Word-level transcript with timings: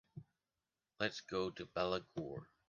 Let's 0.99 1.21
go 1.21 1.51
to 1.51 1.63
Balaguer. 1.67 2.47